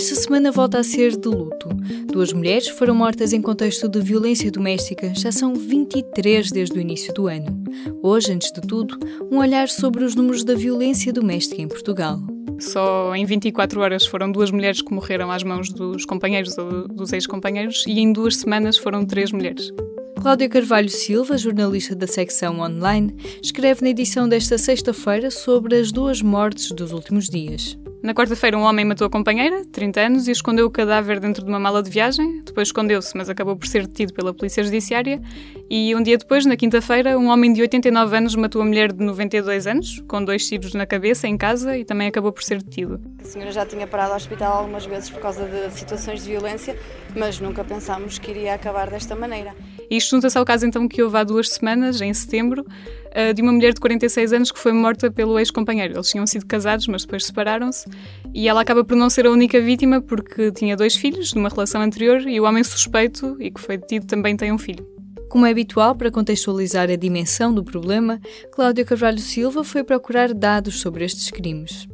Esta 0.00 0.14
semana 0.14 0.50
volta 0.50 0.78
a 0.78 0.82
ser 0.82 1.14
de 1.14 1.28
luto. 1.28 1.68
Duas 2.10 2.32
mulheres 2.32 2.68
foram 2.68 2.94
mortas 2.94 3.34
em 3.34 3.42
contexto 3.42 3.86
de 3.86 4.00
violência 4.00 4.50
doméstica. 4.50 5.12
Já 5.14 5.30
são 5.30 5.54
23 5.54 6.50
desde 6.50 6.78
o 6.78 6.80
início 6.80 7.12
do 7.12 7.26
ano. 7.26 7.62
Hoje, 8.02 8.32
antes 8.32 8.50
de 8.50 8.62
tudo, 8.62 8.98
um 9.30 9.36
olhar 9.36 9.68
sobre 9.68 10.02
os 10.02 10.14
números 10.14 10.42
da 10.42 10.54
violência 10.54 11.12
doméstica 11.12 11.60
em 11.60 11.68
Portugal. 11.68 12.18
Só 12.58 13.14
em 13.14 13.26
24 13.26 13.78
horas 13.78 14.06
foram 14.06 14.32
duas 14.32 14.50
mulheres 14.50 14.80
que 14.80 14.90
morreram 14.94 15.30
às 15.30 15.42
mãos 15.42 15.70
dos 15.70 16.06
companheiros 16.06 16.56
ou 16.56 16.88
dos 16.88 17.12
ex-companheiros 17.12 17.84
e 17.86 18.00
em 18.00 18.10
duas 18.10 18.36
semanas 18.36 18.78
foram 18.78 19.04
três 19.04 19.30
mulheres. 19.30 19.70
Cláudia 20.18 20.48
Carvalho 20.48 20.88
Silva, 20.88 21.36
jornalista 21.36 21.94
da 21.94 22.06
secção 22.06 22.60
online, 22.60 23.14
escreve 23.42 23.82
na 23.82 23.90
edição 23.90 24.26
desta 24.26 24.56
sexta-feira 24.56 25.30
sobre 25.30 25.76
as 25.76 25.92
duas 25.92 26.22
mortes 26.22 26.72
dos 26.72 26.90
últimos 26.90 27.28
dias. 27.28 27.76
Na 28.02 28.14
quarta-feira, 28.14 28.56
um 28.56 28.62
homem 28.62 28.82
matou 28.82 29.06
a 29.06 29.10
companheira, 29.10 29.62
30 29.66 30.00
anos, 30.00 30.26
e 30.26 30.30
escondeu 30.30 30.64
o 30.66 30.70
cadáver 30.70 31.20
dentro 31.20 31.44
de 31.44 31.50
uma 31.50 31.60
mala 31.60 31.82
de 31.82 31.90
viagem. 31.90 32.42
Depois 32.42 32.68
escondeu-se, 32.68 33.14
mas 33.14 33.28
acabou 33.28 33.54
por 33.56 33.66
ser 33.66 33.86
detido 33.86 34.14
pela 34.14 34.32
Polícia 34.32 34.64
Judiciária. 34.64 35.20
E 35.68 35.94
um 35.94 36.02
dia 36.02 36.16
depois, 36.16 36.46
na 36.46 36.56
quinta-feira, 36.56 37.18
um 37.18 37.28
homem 37.28 37.52
de 37.52 37.60
89 37.60 38.16
anos 38.16 38.34
matou 38.34 38.62
a 38.62 38.64
mulher 38.64 38.90
de 38.90 39.04
92 39.04 39.66
anos, 39.66 40.02
com 40.08 40.24
dois 40.24 40.48
tiros 40.48 40.72
na 40.72 40.86
cabeça, 40.86 41.28
em 41.28 41.36
casa, 41.36 41.76
e 41.76 41.84
também 41.84 42.08
acabou 42.08 42.32
por 42.32 42.42
ser 42.42 42.62
detido. 42.62 42.98
A 43.20 43.24
senhora 43.24 43.52
já 43.52 43.66
tinha 43.66 43.86
parado 43.86 44.12
ao 44.12 44.16
hospital 44.16 44.58
algumas 44.60 44.86
vezes 44.86 45.10
por 45.10 45.20
causa 45.20 45.44
de 45.44 45.70
situações 45.70 46.24
de 46.24 46.30
violência, 46.30 46.78
mas 47.14 47.38
nunca 47.38 47.62
pensámos 47.62 48.18
que 48.18 48.30
iria 48.30 48.54
acabar 48.54 48.88
desta 48.88 49.14
maneira. 49.14 49.54
Isto 49.90 50.10
junta-se 50.10 50.38
ao 50.38 50.44
caso 50.44 50.66
então 50.66 50.86
que 50.86 51.02
houve 51.02 51.16
há 51.16 51.24
duas 51.24 51.48
semanas, 51.48 52.00
em 52.00 52.14
setembro, 52.14 52.64
eh, 53.10 53.32
de 53.32 53.42
uma 53.42 53.50
mulher 53.50 53.74
de 53.74 53.80
46 53.80 54.32
anos 54.32 54.52
que 54.52 54.58
foi 54.58 54.72
morta 54.72 55.10
pelo 55.10 55.38
ex-companheiro. 55.38 55.94
Eles 55.94 56.08
tinham 56.08 56.26
sido 56.26 56.46
casados, 56.46 56.86
mas 56.86 57.02
depois 57.02 57.26
separaram-se. 57.26 57.88
E 58.32 58.48
ela 58.48 58.60
acaba 58.60 58.84
por 58.84 58.96
não 58.96 59.10
ser 59.10 59.26
a 59.26 59.30
única 59.30 59.60
vítima 59.60 60.00
porque 60.00 60.52
tinha 60.52 60.76
dois 60.76 60.94
filhos 60.94 61.30
de 61.30 61.38
uma 61.38 61.48
relação 61.48 61.82
anterior 61.82 62.20
e 62.20 62.40
o 62.40 62.44
homem 62.44 62.62
suspeito 62.62 63.36
e 63.40 63.50
que 63.50 63.60
foi 63.60 63.76
detido 63.76 64.06
também 64.06 64.36
tem 64.36 64.52
um 64.52 64.58
filho. 64.58 64.86
Como 65.28 65.46
é 65.46 65.50
habitual 65.50 65.94
para 65.94 66.10
contextualizar 66.10 66.88
a 66.90 66.96
dimensão 66.96 67.52
do 67.52 67.64
problema, 67.64 68.20
Cláudia 68.52 68.84
Carvalho 68.84 69.18
Silva 69.18 69.64
foi 69.64 69.82
procurar 69.82 70.32
dados 70.32 70.80
sobre 70.80 71.04
estes 71.04 71.30
crimes 71.30 71.88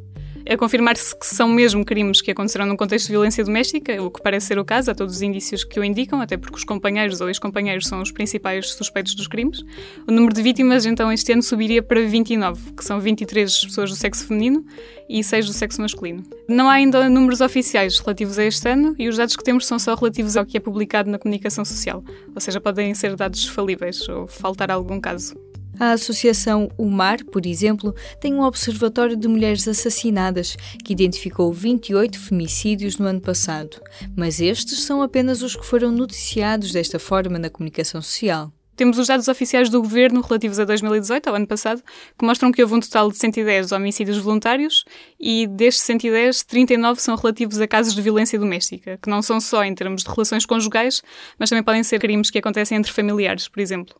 a 0.49 0.57
confirmar-se 0.57 1.17
que 1.17 1.25
são 1.25 1.47
mesmo 1.47 1.83
crimes 1.83 2.21
que 2.21 2.31
aconteceram 2.31 2.65
num 2.65 2.77
contexto 2.77 3.07
de 3.07 3.11
violência 3.11 3.43
doméstica, 3.43 4.01
o 4.01 4.09
que 4.09 4.21
parece 4.21 4.47
ser 4.47 4.59
o 4.59 4.65
caso, 4.65 4.91
há 4.91 4.95
todos 4.95 5.15
os 5.15 5.21
indícios 5.21 5.63
que 5.63 5.79
o 5.79 5.83
indicam, 5.83 6.21
até 6.21 6.37
porque 6.37 6.55
os 6.55 6.63
companheiros 6.63 7.19
ou 7.21 7.27
ex-companheiros 7.27 7.87
são 7.87 8.01
os 8.01 8.11
principais 8.11 8.71
suspeitos 8.71 9.13
dos 9.15 9.27
crimes. 9.27 9.63
O 10.07 10.11
número 10.11 10.33
de 10.33 10.41
vítimas, 10.41 10.85
então, 10.85 11.11
este 11.11 11.33
ano 11.33 11.43
subiria 11.43 11.83
para 11.83 12.01
29, 12.01 12.73
que 12.73 12.83
são 12.83 12.99
23 12.99 13.65
pessoas 13.65 13.89
do 13.89 13.95
sexo 13.95 14.25
feminino 14.25 14.65
e 15.09 15.23
6 15.23 15.47
do 15.47 15.53
sexo 15.53 15.81
masculino. 15.81 16.23
Não 16.47 16.69
há 16.69 16.73
ainda 16.73 17.09
números 17.09 17.41
oficiais 17.41 17.99
relativos 17.99 18.39
a 18.39 18.45
este 18.45 18.69
ano 18.69 18.95
e 18.97 19.07
os 19.07 19.17
dados 19.17 19.35
que 19.35 19.43
temos 19.43 19.65
são 19.65 19.77
só 19.77 19.95
relativos 19.95 20.37
ao 20.37 20.45
que 20.45 20.57
é 20.57 20.59
publicado 20.59 21.09
na 21.09 21.19
comunicação 21.19 21.65
social, 21.65 22.03
ou 22.33 22.41
seja, 22.41 22.61
podem 22.61 22.93
ser 22.93 23.15
dados 23.15 23.47
falíveis 23.47 24.07
ou 24.07 24.27
faltar 24.27 24.71
algum 24.71 24.99
caso. 24.99 25.46
A 25.79 25.91
Associação 25.91 26.71
UMAR, 26.75 27.23
por 27.25 27.45
exemplo, 27.45 27.93
tem 28.19 28.33
um 28.33 28.41
observatório 28.41 29.15
de 29.15 29.27
mulheres 29.27 29.67
assassinadas 29.67 30.57
que 30.83 30.91
identificou 30.91 31.53
28 31.53 32.19
femicídios 32.19 32.97
no 32.97 33.05
ano 33.05 33.21
passado, 33.21 33.79
mas 34.15 34.41
estes 34.41 34.81
são 34.81 35.03
apenas 35.03 35.43
os 35.43 35.55
que 35.55 35.65
foram 35.65 35.91
noticiados 35.91 36.71
desta 36.71 36.97
forma 36.97 37.37
na 37.37 37.51
comunicação 37.51 38.01
social. 38.01 38.51
Temos 38.75 38.97
os 38.97 39.07
dados 39.07 39.27
oficiais 39.27 39.69
do 39.69 39.81
governo 39.81 40.21
relativos 40.21 40.59
a 40.59 40.65
2018, 40.65 41.27
ao 41.27 41.35
ano 41.35 41.47
passado, 41.47 41.83
que 42.17 42.25
mostram 42.25 42.51
que 42.51 42.61
houve 42.61 42.75
um 42.75 42.79
total 42.79 43.11
de 43.11 43.17
110 43.17 43.71
homicídios 43.71 44.17
voluntários 44.17 44.83
e 45.19 45.45
destes 45.45 45.83
110, 45.83 46.43
39 46.43 47.01
são 47.01 47.15
relativos 47.15 47.59
a 47.61 47.67
casos 47.67 47.93
de 47.93 48.01
violência 48.01 48.39
doméstica, 48.39 48.99
que 49.01 49.09
não 49.09 49.21
são 49.21 49.39
só 49.39 49.63
em 49.63 49.75
termos 49.75 50.03
de 50.03 50.09
relações 50.09 50.45
conjugais, 50.45 51.03
mas 51.37 51.49
também 51.49 51.63
podem 51.63 51.83
ser 51.83 51.99
crimes 51.99 52.31
que 52.31 52.37
acontecem 52.39 52.77
entre 52.77 52.91
familiares, 52.91 53.47
por 53.47 53.59
exemplo. 53.59 53.95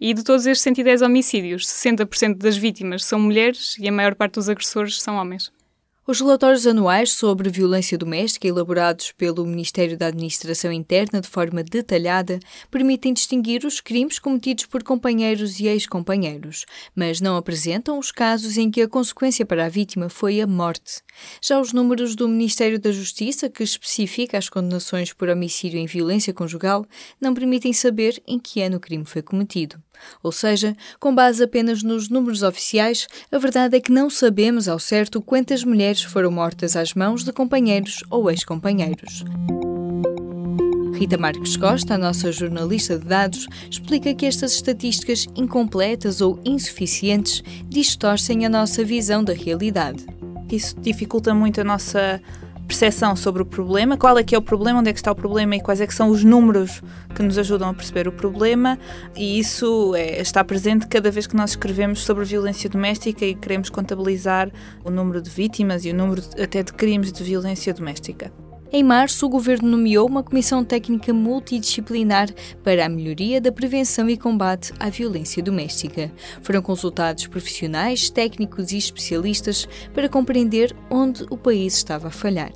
E 0.00 0.12
de 0.14 0.24
todos 0.24 0.46
estes 0.46 0.62
110 0.62 1.02
homicídios, 1.02 1.66
60% 1.66 2.38
das 2.38 2.56
vítimas 2.56 3.04
são 3.04 3.20
mulheres 3.20 3.76
e 3.78 3.88
a 3.88 3.92
maior 3.92 4.14
parte 4.14 4.34
dos 4.34 4.48
agressores 4.48 5.00
são 5.00 5.16
homens. 5.16 5.52
Os 6.04 6.20
relatórios 6.20 6.66
anuais 6.66 7.12
sobre 7.12 7.48
violência 7.48 7.96
doméstica, 7.96 8.48
elaborados 8.48 9.12
pelo 9.12 9.46
Ministério 9.46 9.96
da 9.96 10.08
Administração 10.08 10.72
Interna 10.72 11.20
de 11.20 11.28
forma 11.28 11.62
detalhada, 11.62 12.40
permitem 12.72 13.12
distinguir 13.12 13.64
os 13.64 13.80
crimes 13.80 14.18
cometidos 14.18 14.66
por 14.66 14.82
companheiros 14.82 15.60
e 15.60 15.68
ex-companheiros, 15.68 16.66
mas 16.92 17.20
não 17.20 17.36
apresentam 17.36 18.00
os 18.00 18.10
casos 18.10 18.58
em 18.58 18.68
que 18.68 18.82
a 18.82 18.88
consequência 18.88 19.46
para 19.46 19.64
a 19.64 19.68
vítima 19.68 20.08
foi 20.08 20.40
a 20.40 20.46
morte. 20.46 21.02
Já 21.40 21.60
os 21.60 21.72
números 21.72 22.16
do 22.16 22.28
Ministério 22.28 22.80
da 22.80 22.90
Justiça, 22.90 23.48
que 23.48 23.62
especifica 23.62 24.36
as 24.36 24.48
condenações 24.48 25.12
por 25.12 25.28
homicídio 25.28 25.78
em 25.78 25.86
violência 25.86 26.34
conjugal, 26.34 26.84
não 27.20 27.32
permitem 27.32 27.72
saber 27.72 28.20
em 28.26 28.40
que 28.40 28.60
ano 28.60 28.78
o 28.78 28.80
crime 28.80 29.04
foi 29.04 29.22
cometido. 29.22 29.80
Ou 30.22 30.32
seja, 30.32 30.76
com 30.98 31.14
base 31.14 31.42
apenas 31.42 31.82
nos 31.82 32.08
números 32.08 32.42
oficiais, 32.42 33.06
a 33.30 33.38
verdade 33.38 33.76
é 33.76 33.80
que 33.80 33.92
não 33.92 34.08
sabemos 34.08 34.68
ao 34.68 34.78
certo 34.78 35.20
quantas 35.20 35.64
mulheres 35.64 36.02
foram 36.02 36.30
mortas 36.30 36.76
às 36.76 36.94
mãos 36.94 37.24
de 37.24 37.32
companheiros 37.32 38.02
ou 38.10 38.30
ex-companheiros. 38.30 39.24
Rita 40.94 41.18
Marques 41.18 41.56
Costa, 41.56 41.94
a 41.94 41.98
nossa 41.98 42.30
jornalista 42.30 42.96
de 42.96 43.04
dados, 43.04 43.48
explica 43.68 44.14
que 44.14 44.24
estas 44.24 44.52
estatísticas 44.52 45.26
incompletas 45.34 46.20
ou 46.20 46.38
insuficientes 46.44 47.42
distorcem 47.68 48.46
a 48.46 48.48
nossa 48.48 48.84
visão 48.84 49.24
da 49.24 49.32
realidade. 49.32 50.06
Isso 50.50 50.78
dificulta 50.80 51.34
muito 51.34 51.60
a 51.60 51.64
nossa 51.64 52.20
percepção 52.72 53.14
sobre 53.14 53.42
o 53.42 53.44
problema, 53.44 53.98
qual 53.98 54.16
é 54.16 54.24
que 54.24 54.34
é 54.34 54.38
o 54.38 54.42
problema, 54.42 54.80
onde 54.80 54.88
é 54.88 54.92
que 54.94 54.98
está 54.98 55.12
o 55.12 55.14
problema 55.14 55.56
e 55.56 55.60
quais 55.60 55.78
é 55.82 55.86
que 55.86 55.94
são 55.94 56.08
os 56.08 56.24
números 56.24 56.82
que 57.14 57.22
nos 57.22 57.36
ajudam 57.36 57.68
a 57.68 57.74
perceber 57.74 58.08
o 58.08 58.12
problema 58.12 58.78
e 59.14 59.38
isso 59.38 59.94
é, 59.94 60.22
está 60.22 60.42
presente 60.42 60.86
cada 60.86 61.10
vez 61.10 61.26
que 61.26 61.36
nós 61.36 61.50
escrevemos 61.50 62.02
sobre 62.02 62.24
violência 62.24 62.70
doméstica 62.70 63.26
e 63.26 63.34
queremos 63.34 63.68
contabilizar 63.68 64.50
o 64.82 64.90
número 64.90 65.20
de 65.20 65.28
vítimas 65.28 65.84
e 65.84 65.90
o 65.90 65.94
número 65.94 66.22
até 66.42 66.62
de 66.62 66.72
crimes 66.72 67.12
de 67.12 67.22
violência 67.22 67.74
doméstica. 67.74 68.32
Em 68.74 68.82
março, 68.82 69.26
o 69.26 69.28
governo 69.28 69.68
nomeou 69.68 70.08
uma 70.08 70.22
comissão 70.22 70.64
técnica 70.64 71.12
multidisciplinar 71.12 72.30
para 72.64 72.86
a 72.86 72.88
melhoria 72.88 73.38
da 73.38 73.52
prevenção 73.52 74.08
e 74.08 74.16
combate 74.16 74.72
à 74.80 74.88
violência 74.88 75.42
doméstica. 75.42 76.10
Foram 76.40 76.62
consultados 76.62 77.26
profissionais, 77.26 78.08
técnicos 78.08 78.72
e 78.72 78.78
especialistas 78.78 79.68
para 79.92 80.08
compreender 80.08 80.74
onde 80.90 81.22
o 81.28 81.36
país 81.36 81.74
estava 81.76 82.08
a 82.08 82.10
falhar. 82.10 82.50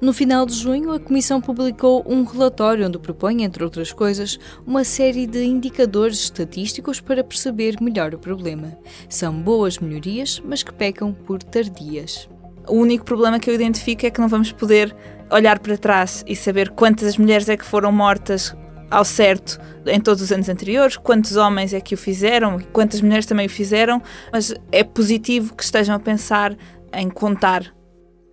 No 0.00 0.12
final 0.12 0.46
de 0.46 0.54
junho, 0.54 0.92
a 0.92 1.00
Comissão 1.00 1.40
publicou 1.40 2.04
um 2.06 2.22
relatório 2.22 2.86
onde 2.86 3.00
propõe, 3.00 3.42
entre 3.42 3.64
outras 3.64 3.92
coisas, 3.92 4.38
uma 4.64 4.84
série 4.84 5.26
de 5.26 5.44
indicadores 5.44 6.20
estatísticos 6.20 7.00
para 7.00 7.24
perceber 7.24 7.76
melhor 7.80 8.14
o 8.14 8.20
problema. 8.20 8.78
São 9.08 9.34
boas 9.34 9.80
melhorias, 9.80 10.40
mas 10.44 10.62
que 10.62 10.72
pecam 10.72 11.12
por 11.12 11.42
tardias. 11.42 12.28
O 12.68 12.74
único 12.74 13.04
problema 13.04 13.38
que 13.38 13.48
eu 13.48 13.54
identifico 13.54 14.06
é 14.06 14.10
que 14.10 14.20
não 14.20 14.28
vamos 14.28 14.52
poder 14.52 14.94
olhar 15.30 15.58
para 15.58 15.78
trás 15.78 16.24
e 16.26 16.34
saber 16.34 16.70
quantas 16.70 17.16
mulheres 17.16 17.48
é 17.48 17.56
que 17.56 17.64
foram 17.64 17.92
mortas 17.92 18.54
ao 18.90 19.04
certo 19.04 19.58
em 19.86 20.00
todos 20.00 20.22
os 20.22 20.32
anos 20.32 20.48
anteriores, 20.48 20.96
quantos 20.96 21.36
homens 21.36 21.72
é 21.72 21.80
que 21.80 21.94
o 21.94 21.98
fizeram, 21.98 22.58
quantas 22.72 23.00
mulheres 23.00 23.26
também 23.26 23.46
o 23.46 23.50
fizeram, 23.50 24.02
mas 24.32 24.54
é 24.70 24.84
positivo 24.84 25.54
que 25.54 25.62
estejam 25.62 25.94
a 25.94 25.98
pensar 25.98 26.56
em 26.92 27.08
contar. 27.08 27.74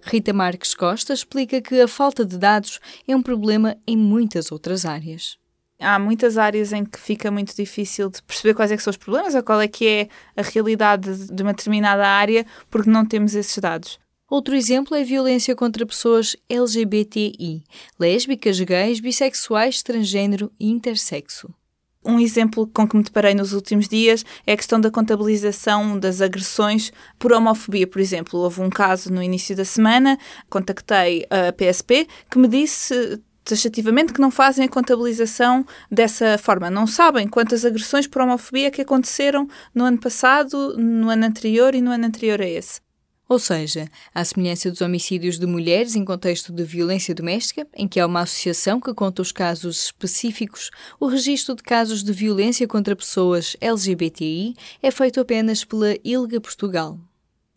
Rita 0.01 0.33
Marques 0.33 0.75
Costa 0.75 1.13
explica 1.13 1.62
que 1.62 1.79
a 1.79 1.88
falta 1.88 2.25
de 2.25 2.38
dados 2.38 2.79
é 3.07 3.15
um 3.15 3.21
problema 3.21 3.77
em 3.88 3.95
muitas 3.95 4.51
outras 4.51 4.86
áreas. 4.86 5.38
Há 5.79 5.97
muitas 5.97 6.38
áreas 6.38 6.71
em 6.71 6.86
que 6.86 7.00
fica 7.00 7.31
muito 7.31 7.56
difícil 7.56 8.09
de 8.09 8.21
perceber 8.24 8.53
quais 8.53 8.71
é 8.71 8.77
são 8.77 8.91
os 8.91 8.97
problemas 8.97 9.36
ou 9.36 9.44
qual 9.44 9.59
é 9.59 9.68
que 9.68 9.88
é 9.88 10.07
a 10.36 10.41
realidade 10.41 11.27
de 11.27 11.44
uma 11.44 11.53
determinada 11.53 12.07
área 12.07 12.45
porque 12.69 12.89
não 12.89 13.06
temos 13.06 13.33
esses 13.36 13.57
dados. 13.57 14.00
Outro 14.30 14.56
exemplo 14.56 14.96
é 14.96 15.02
a 15.02 15.06
violência 15.06 15.56
contra 15.56 15.86
pessoas 15.86 16.36
LGBTI, 16.50 17.64
lésbicas, 18.00 18.60
gays, 18.60 19.00
bissexuais, 19.00 19.84
transgênero 19.84 20.52
e 20.60 20.70
intersexo. 20.70 21.54
Um 22.06 22.20
exemplo 22.20 22.68
com 22.68 22.88
que 22.88 22.98
me 22.98 23.04
deparei 23.04 23.34
nos 23.34 23.54
últimos 23.54 23.88
dias 23.88 24.25
é 24.46 24.54
a 24.54 24.58
questão 24.58 24.80
da 24.80 24.92
contabilização 24.92 25.98
das 25.98 26.20
agressões 26.20 26.92
por 27.18 27.31
homofobia, 27.31 27.88
por 27.88 28.02
exemplo. 28.02 28.40
Houve 28.40 28.62
um 28.62 28.70
caso 28.70 29.12
no 29.12 29.24
início 29.24 29.56
da 29.56 29.64
semana, 29.64 30.18
contactei 30.50 31.25
a 31.30 31.54
PSP, 31.54 32.08
que 32.30 32.38
me 32.38 32.48
disse 32.48 33.22
taxativamente 33.46 34.14
que 34.14 34.22
não 34.22 34.31
fazem 34.31 34.66
a 34.66 34.70
contabilização 34.70 35.66
dessa 35.90 36.38
forma. 36.38 36.70
Não 36.70 36.88
sabem 36.88 37.28
quantas 37.28 37.64
agressões 37.64 38.08
por 38.08 38.22
homofobia 38.22 38.72
que 38.72 38.81
aconteceram 38.81 39.48
no 39.74 39.86
ano 39.86 40.00
passado, 40.00 40.78
no 40.78 41.10
ano 41.10 41.25
anterior 41.25 41.75
e 41.75 41.81
no 41.81 41.92
ano 41.92 42.06
anterior 42.06 42.42
a 42.42 42.48
esse. 42.48 42.81
Ou 43.28 43.40
seja, 43.40 43.88
à 44.14 44.24
semelhança 44.24 44.70
dos 44.70 44.81
homicídios 44.81 45.40
de 45.40 45.46
mulheres 45.46 45.96
em 45.96 46.04
contexto 46.04 46.52
de 46.52 46.64
violência 46.64 47.16
doméstica, 47.16 47.66
em 47.74 47.88
que 47.88 48.00
há 48.00 48.06
uma 48.06 48.22
associação 48.22 48.80
que 48.80 48.94
conta 48.94 49.22
os 49.22 49.31
casos 49.31 49.86
específicos, 49.86 50.70
o 51.00 51.08
registro 51.08 51.56
de 51.56 51.64
casos 51.64 52.04
de 52.04 52.12
violência 52.12 52.68
contra 52.68 52.96
pessoas 52.96 53.56
LGBTI 53.62 54.56
é 54.81 54.92
feito 54.92 55.20
apenas 55.20 55.64
pela 55.64 55.96
ILGA 56.04 56.42
Portugal. 56.42 57.00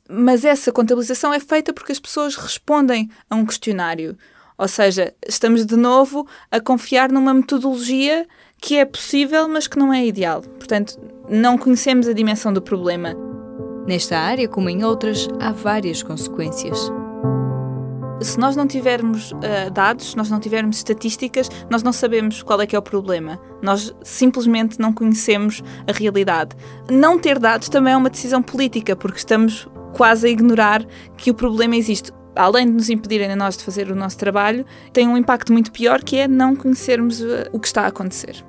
Mas 0.08 0.44
essa 0.44 0.70
contabilização 0.70 1.32
é 1.32 1.40
feita 1.40 1.72
porque 1.72 1.92
as 1.92 1.98
pessoas 1.98 2.36
respondem 2.36 3.10
a 3.28 3.34
um 3.34 3.44
questionário. 3.44 4.16
Ou 4.56 4.68
seja, 4.68 5.12
estamos 5.26 5.66
de 5.66 5.76
novo 5.76 6.26
a 6.50 6.60
confiar 6.60 7.10
numa 7.10 7.34
metodologia 7.34 8.26
que 8.60 8.76
é 8.76 8.84
possível, 8.84 9.48
mas 9.48 9.66
que 9.66 9.78
não 9.78 9.92
é 9.92 10.06
ideal. 10.06 10.42
Portanto, 10.42 10.98
não 11.28 11.58
conhecemos 11.58 12.08
a 12.08 12.12
dimensão 12.12 12.52
do 12.52 12.62
problema. 12.62 13.25
Nesta 13.86 14.18
área, 14.18 14.48
como 14.48 14.68
em 14.68 14.82
outras, 14.82 15.28
há 15.40 15.52
várias 15.52 16.02
consequências. 16.02 16.90
Se 18.20 18.38
nós 18.38 18.56
não 18.56 18.66
tivermos 18.66 19.30
uh, 19.32 19.70
dados, 19.72 20.14
nós 20.16 20.28
não 20.28 20.40
tivermos 20.40 20.78
estatísticas, 20.78 21.48
nós 21.70 21.82
não 21.82 21.92
sabemos 21.92 22.42
qual 22.42 22.60
é 22.60 22.66
que 22.66 22.74
é 22.74 22.78
o 22.78 22.82
problema. 22.82 23.38
Nós 23.62 23.94
simplesmente 24.02 24.80
não 24.80 24.92
conhecemos 24.92 25.62
a 25.86 25.92
realidade. 25.92 26.56
Não 26.90 27.18
ter 27.18 27.38
dados 27.38 27.68
também 27.68 27.92
é 27.92 27.96
uma 27.96 28.10
decisão 28.10 28.42
política, 28.42 28.96
porque 28.96 29.18
estamos 29.18 29.68
quase 29.94 30.26
a 30.26 30.30
ignorar 30.30 30.84
que 31.16 31.30
o 31.30 31.34
problema 31.34 31.76
existe 31.76 32.10
além 32.34 32.66
de 32.66 32.72
nos 32.72 32.90
impedirem 32.90 33.32
a 33.32 33.36
nós 33.36 33.56
de 33.56 33.64
fazer 33.64 33.90
o 33.90 33.94
nosso 33.94 34.18
trabalho, 34.18 34.66
tem 34.92 35.08
um 35.08 35.16
impacto 35.16 35.52
muito 35.52 35.72
pior 35.72 36.02
que 36.02 36.18
é 36.18 36.28
não 36.28 36.54
conhecermos 36.54 37.20
uh, 37.20 37.48
o 37.52 37.58
que 37.58 37.66
está 37.66 37.82
a 37.82 37.86
acontecer. 37.86 38.44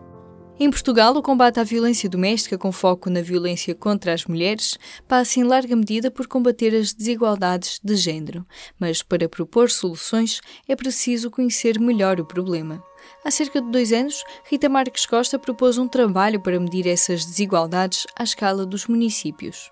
Em 0.60 0.72
Portugal, 0.72 1.16
o 1.16 1.22
combate 1.22 1.60
à 1.60 1.64
violência 1.64 2.10
doméstica, 2.10 2.58
com 2.58 2.72
foco 2.72 3.12
na 3.12 3.22
violência 3.22 3.76
contra 3.76 4.12
as 4.12 4.26
mulheres, 4.26 4.76
passa 5.08 5.40
em 5.40 5.44
larga 5.44 5.76
medida 5.76 6.10
por 6.10 6.26
combater 6.26 6.76
as 6.76 6.94
desigualdades 6.94 7.80
de 7.84 7.96
género. 7.96 8.44
Mas 8.80 9.04
para 9.04 9.30
propor 9.30 9.70
soluções 9.70 10.42
é 10.68 10.76
preciso 10.76 11.30
conhecer 11.30 11.80
melhor 11.80 12.20
o 12.20 12.26
problema. 12.26 12.84
Há 13.24 13.30
cerca 13.30 13.62
de 13.62 13.70
dois 13.70 13.94
anos, 13.94 14.24
Rita 14.50 14.68
Marques 14.68 15.06
Costa 15.06 15.38
propôs 15.38 15.78
um 15.78 15.88
trabalho 15.88 16.42
para 16.42 16.60
medir 16.60 16.88
essas 16.88 17.24
desigualdades 17.24 18.08
à 18.18 18.24
escala 18.24 18.66
dos 18.66 18.88
municípios. 18.88 19.72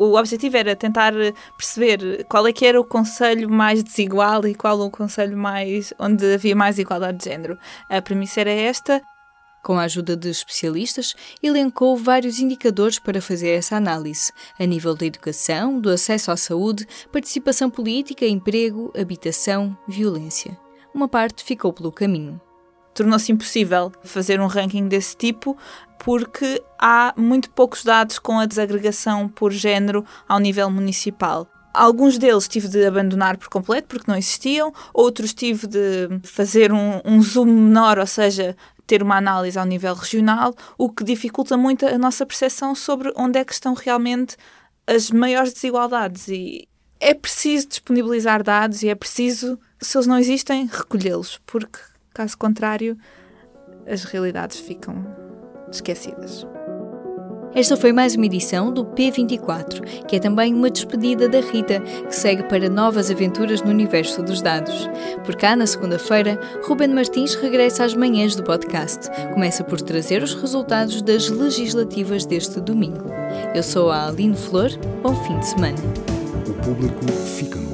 O 0.00 0.18
objetivo 0.18 0.56
era 0.56 0.74
tentar 0.74 1.12
perceber 1.56 2.24
qual 2.24 2.44
é 2.48 2.52
que 2.52 2.66
era 2.66 2.80
o 2.80 2.84
conselho 2.84 3.48
mais 3.48 3.84
desigual 3.84 4.44
e 4.48 4.52
qual 4.52 4.80
o 4.80 4.90
conselho 4.90 5.38
mais 5.38 5.94
onde 5.96 6.34
havia 6.34 6.56
mais 6.56 6.76
igualdade 6.80 7.18
de 7.18 7.24
género. 7.26 7.56
A 7.88 8.02
premissa 8.02 8.40
era 8.40 8.50
esta 8.50 9.00
com 9.64 9.78
a 9.78 9.84
ajuda 9.84 10.14
de 10.14 10.28
especialistas, 10.28 11.16
elencou 11.42 11.96
vários 11.96 12.38
indicadores 12.38 12.98
para 12.98 13.20
fazer 13.20 13.48
essa 13.48 13.76
análise, 13.76 14.30
a 14.60 14.64
nível 14.66 14.94
da 14.94 15.06
educação, 15.06 15.80
do 15.80 15.90
acesso 15.90 16.30
à 16.30 16.36
saúde, 16.36 16.86
participação 17.10 17.70
política, 17.70 18.26
emprego, 18.26 18.92
habitação, 18.96 19.76
violência. 19.88 20.56
Uma 20.94 21.08
parte 21.08 21.42
ficou 21.42 21.72
pelo 21.72 21.90
caminho. 21.90 22.40
Tornou-se 22.94 23.32
impossível 23.32 23.90
fazer 24.04 24.40
um 24.40 24.46
ranking 24.46 24.86
desse 24.86 25.16
tipo 25.16 25.56
porque 25.98 26.62
há 26.78 27.14
muito 27.16 27.50
poucos 27.50 27.82
dados 27.82 28.18
com 28.18 28.38
a 28.38 28.46
desagregação 28.46 29.28
por 29.28 29.50
género 29.50 30.04
ao 30.28 30.38
nível 30.38 30.70
municipal. 30.70 31.48
Alguns 31.74 32.16
deles 32.18 32.46
tive 32.46 32.68
de 32.68 32.86
abandonar 32.86 33.36
por 33.36 33.48
completo 33.48 33.88
porque 33.88 34.08
não 34.08 34.16
existiam, 34.16 34.72
outros 34.92 35.34
tive 35.34 35.66
de 35.66 36.08
fazer 36.22 36.72
um, 36.72 37.00
um 37.04 37.20
zoom 37.20 37.46
menor, 37.46 37.98
ou 37.98 38.06
seja, 38.06 38.56
ter 38.86 39.02
uma 39.02 39.16
análise 39.16 39.58
ao 39.58 39.66
nível 39.66 39.92
regional, 39.92 40.54
o 40.78 40.88
que 40.88 41.02
dificulta 41.02 41.56
muito 41.56 41.84
a 41.84 41.98
nossa 41.98 42.24
percepção 42.24 42.76
sobre 42.76 43.12
onde 43.16 43.40
é 43.40 43.44
que 43.44 43.52
estão 43.52 43.74
realmente 43.74 44.36
as 44.86 45.10
maiores 45.10 45.52
desigualdades. 45.52 46.28
E 46.28 46.68
é 47.00 47.12
preciso 47.12 47.68
disponibilizar 47.68 48.42
dados 48.42 48.82
e 48.82 48.88
é 48.88 48.94
preciso, 48.94 49.58
se 49.80 49.96
eles 49.96 50.06
não 50.06 50.18
existem, 50.18 50.66
recolhê-los, 50.66 51.40
porque, 51.44 51.80
caso 52.12 52.38
contrário, 52.38 52.96
as 53.86 54.04
realidades 54.04 54.60
ficam 54.60 55.04
esquecidas. 55.70 56.46
Esta 57.54 57.76
foi 57.76 57.92
mais 57.92 58.16
uma 58.16 58.26
edição 58.26 58.72
do 58.72 58.84
P24, 58.84 60.06
que 60.08 60.16
é 60.16 60.18
também 60.18 60.52
uma 60.52 60.68
despedida 60.68 61.28
da 61.28 61.38
Rita, 61.38 61.78
que 61.80 62.14
segue 62.14 62.42
para 62.42 62.68
novas 62.68 63.12
aventuras 63.12 63.62
no 63.62 63.70
universo 63.70 64.24
dos 64.24 64.42
dados. 64.42 64.90
Por 65.24 65.36
cá, 65.36 65.54
na 65.54 65.64
segunda-feira, 65.64 66.40
Ruben 66.66 66.88
Martins 66.88 67.36
regressa 67.36 67.84
às 67.84 67.94
manhãs 67.94 68.34
do 68.34 68.42
podcast. 68.42 69.08
Começa 69.32 69.62
por 69.62 69.80
trazer 69.80 70.20
os 70.20 70.34
resultados 70.34 71.00
das 71.00 71.28
legislativas 71.28 72.26
deste 72.26 72.60
domingo. 72.60 73.08
Eu 73.54 73.62
sou 73.62 73.88
a 73.88 74.08
Aline 74.08 74.36
Flor. 74.36 74.70
Bom 75.00 75.14
fim 75.24 75.38
de 75.38 75.46
semana. 75.46 75.78
O 76.48 76.54
público 76.54 77.06
fica 77.36 77.60
no 77.60 77.73